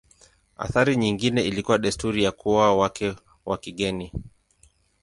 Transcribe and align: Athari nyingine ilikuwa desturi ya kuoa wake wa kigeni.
Athari 0.57 0.95
nyingine 0.95 1.41
ilikuwa 1.43 1.77
desturi 1.77 2.23
ya 2.23 2.31
kuoa 2.31 2.75
wake 2.75 3.15
wa 3.45 3.57
kigeni. 3.57 4.11